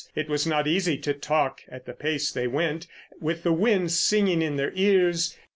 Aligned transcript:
It 0.15 0.27
was 0.29 0.47
not 0.47 0.67
easy 0.67 0.97
to 0.97 1.13
talk 1.13 1.61
at 1.69 1.85
the 1.85 1.93
pace 1.93 2.31
they 2.31 2.47
went, 2.47 2.87
with 3.19 3.43
the 3.43 3.53
wind 3.53 3.91
singing 3.91 4.41
in 4.41 4.55
their 4.55 4.71
ears. 4.73 5.37